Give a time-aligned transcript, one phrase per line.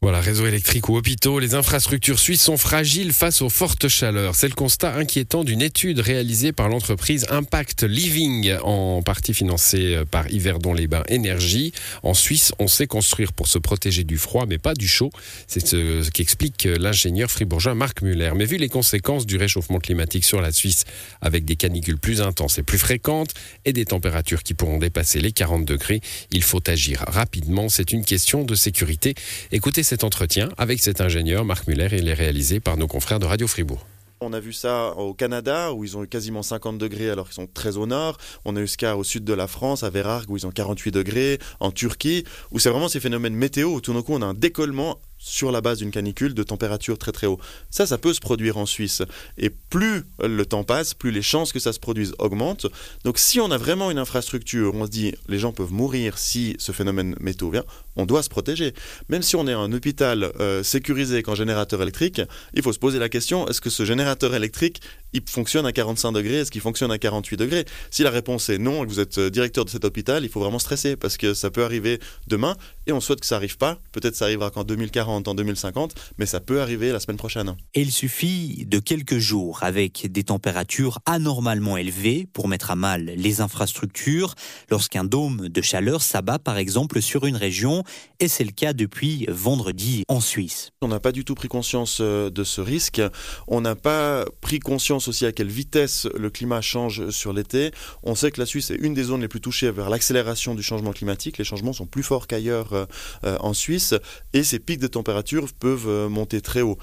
[0.00, 4.36] Voilà, réseau électrique ou hôpitaux, les infrastructures suisses sont fragiles face aux fortes chaleurs.
[4.36, 10.30] C'est le constat inquiétant d'une étude réalisée par l'entreprise Impact Living, en partie financée par
[10.30, 11.72] Yverdon-les-Bains Énergie.
[12.04, 15.10] En Suisse, on sait construire pour se protéger du froid, mais pas du chaud.
[15.48, 18.30] C'est ce qu'explique l'ingénieur fribourgeois Marc Muller.
[18.36, 20.84] Mais vu les conséquences du réchauffement climatique sur la Suisse,
[21.22, 23.34] avec des canicules plus intenses et plus fréquentes,
[23.64, 27.68] et des températures qui pourront dépasser les 40 degrés, il faut agir rapidement.
[27.68, 29.16] C'est une question de sécurité.
[29.50, 33.24] Écoutez cet entretien avec cet ingénieur, Marc Muller, il est réalisé par nos confrères de
[33.24, 33.86] Radio Fribourg.
[34.20, 37.36] On a vu ça au Canada, où ils ont eu quasiment 50 degrés alors qu'ils
[37.36, 38.18] sont très au nord.
[38.44, 40.50] On a eu ce cas au sud de la France, à Vérargues, où ils ont
[40.50, 41.38] 48 degrés.
[41.58, 44.34] En Turquie, où c'est vraiment ces phénomènes météo, où tout d'un coup on a un
[44.34, 47.38] décollement sur la base d'une canicule de température très très haut.
[47.70, 49.02] Ça, ça peut se produire en Suisse.
[49.36, 52.66] Et plus le temps passe, plus les chances que ça se produise augmentent.
[53.04, 56.56] Donc si on a vraiment une infrastructure, on se dit les gens peuvent mourir si
[56.58, 57.64] ce phénomène météo vient,
[57.96, 58.74] on doit se protéger.
[59.08, 62.20] Même si on est un hôpital euh, sécurisé un générateur électrique,
[62.54, 64.80] il faut se poser la question, est-ce que ce générateur électrique,
[65.12, 67.64] il fonctionne à 45 degrés, est-ce qu'il fonctionne à 48 degrés?
[67.90, 70.28] Si la réponse est non et que vous êtes euh, directeur de cet hôpital, il
[70.28, 72.56] faut vraiment stresser parce que ça peut arriver demain
[72.86, 73.78] et on souhaite que ça n'arrive pas.
[73.92, 77.54] Peut-être ça arrivera qu'en 2040, en 2050, mais ça peut arriver la semaine prochaine.
[77.74, 83.04] Et il suffit de quelques jours avec des températures anormalement élevées pour mettre à mal
[83.04, 84.34] les infrastructures
[84.70, 87.84] lorsqu'un dôme de chaleur s'abat par exemple sur une région
[88.20, 90.70] et c'est le cas depuis vendredi en Suisse.
[90.82, 93.00] On n'a pas du tout pris conscience euh, de ce risque.
[93.46, 97.70] On n'a pas pris conscience aussi à quelle vitesse le climat change sur l'été.
[98.02, 100.62] On sait que la Suisse est une des zones les plus touchées vers l'accélération du
[100.62, 101.38] changement climatique.
[101.38, 102.86] Les changements sont plus forts qu'ailleurs euh,
[103.24, 103.94] euh, en Suisse
[104.32, 106.78] et ces pics de température peuvent monter très haut.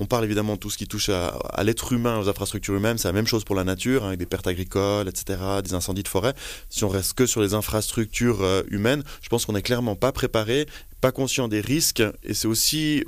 [0.00, 2.96] On parle évidemment de tout ce qui touche à, l'être humain, aux infrastructures humaines.
[2.96, 6.02] C'est la même chose pour la nature, hein, avec des pertes agricoles, etc., des incendies
[6.02, 6.32] de forêt.
[6.70, 10.10] Si on reste que sur les infrastructures euh, humaines, je pense qu'on n'est clairement pas
[10.10, 10.66] préparé,
[11.02, 12.02] pas conscient des risques.
[12.22, 13.04] Et c'est aussi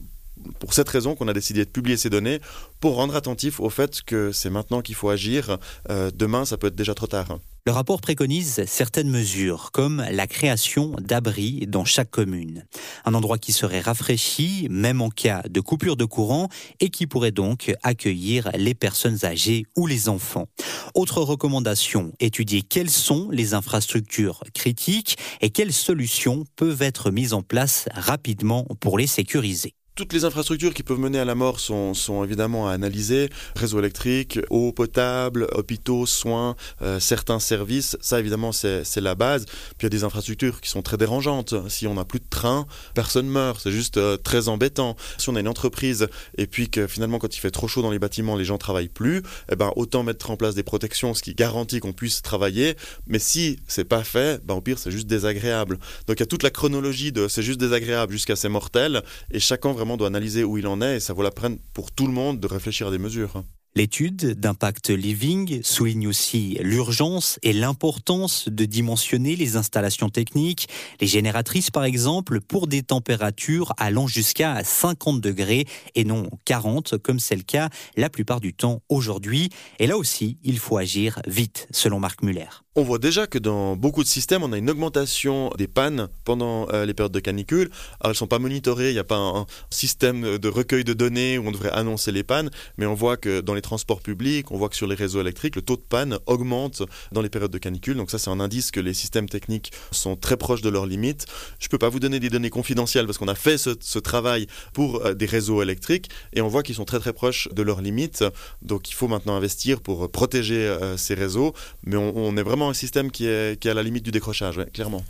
[0.58, 2.41] pour cette raison qu'on a décidé de publier ces données
[2.80, 5.58] pour rendre attentif au fait que c'est maintenant qu'il faut agir.
[5.90, 7.39] Euh, demain, ça peut être déjà trop tard.
[7.64, 12.67] Le rapport préconise certaines mesures, comme la création d'abris dans chaque commune.
[13.05, 16.48] Un endroit qui serait rafraîchi, même en cas de coupure de courant,
[16.80, 20.48] et qui pourrait donc accueillir les personnes âgées ou les enfants.
[20.96, 27.42] Autre recommandation, étudier quelles sont les infrastructures critiques et quelles solutions peuvent être mises en
[27.42, 29.77] place rapidement pour les sécuriser.
[29.95, 33.29] Toutes les infrastructures qui peuvent mener à la mort sont, sont évidemment à analyser.
[33.55, 37.98] Réseau électrique, eau potable, hôpitaux, soins, euh, certains services.
[38.01, 39.45] Ça, évidemment, c'est la base.
[39.45, 41.55] Puis il y a des infrastructures qui sont très dérangeantes.
[41.69, 43.61] Si on n'a plus de train, personne meurt.
[43.63, 44.97] C'est juste euh, très embêtant.
[45.19, 46.08] Si on a une entreprise
[46.39, 48.89] et puis que finalement, quand il fait trop chaud dans les bâtiments, les gens travaillent
[48.89, 52.77] plus, eh ben, autant mettre en place des protections, ce qui garantit qu'on puisse travailler.
[53.07, 55.79] Mais si c'est pas fait, ben, au pire, c'est juste désagréable.
[56.07, 59.02] Donc il y a toute la chronologie de c'est juste désagréable jusqu'à c'est mortel.
[59.31, 61.91] Et chacun vraiment doit analyser où il en est et ça vaut la peine pour
[61.91, 63.43] tout le monde de réfléchir à des mesures.
[63.74, 70.68] L'étude d'impact living souligne aussi l'urgence et l'importance de dimensionner les installations techniques,
[71.00, 77.18] les génératrices par exemple, pour des températures allant jusqu'à 50 degrés et non 40 comme
[77.18, 79.48] c'est le cas la plupart du temps aujourd'hui.
[79.78, 82.48] Et là aussi, il faut agir vite, selon Marc Muller.
[82.74, 86.68] On voit déjà que dans beaucoup de systèmes, on a une augmentation des pannes pendant
[86.70, 87.70] euh, les périodes de canicule.
[88.02, 91.39] Elles ne sont pas monitorées, il n'y a pas un, système de recueil de données
[91.39, 94.58] où on devrait annoncer les pannes, mais on voit que dans les transports publics, on
[94.58, 97.58] voit que sur les réseaux électriques, le taux de panne augmente dans les périodes de
[97.58, 97.96] canicule.
[97.96, 101.27] Donc ça, c'est un indice que les systèmes techniques sont très proches de leurs limites.
[101.58, 104.46] Je ne peux pas vous donner des données confidentielles parce qu'on a fait ce, travail
[104.72, 107.80] pour euh, des réseaux électriques et on voit qu'ils sont très très proches de leurs
[107.80, 108.24] limites.
[108.62, 112.74] Donc il faut maintenant investir pour protéger euh, ces réseaux, mais on, est vraiment un
[112.74, 115.05] système qui est à la limite du décrochage, clairement.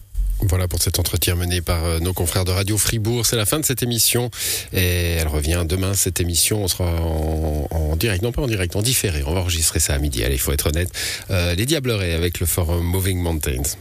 [0.49, 3.27] Voilà pour cet entretien mené par euh, nos confrères de Radio Fribourg.
[3.27, 4.31] C'est la fin de cette émission
[4.73, 5.95] et elle revient demain.
[5.95, 9.23] Cette émission, on sera en, direct, non pas en direct, en différé.
[9.25, 10.25] On va enregistrer ça à midi.
[10.25, 10.91] Allez, il faut être honnête.
[11.31, 13.77] Euh, les Diablerets avec le forum Moving Mountains.